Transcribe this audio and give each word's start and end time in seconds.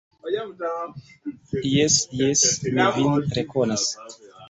Jes, 1.73 1.99
jes, 2.25 2.49
mi 2.73 2.91
vin 2.99 3.25
rekonas! 3.39 3.91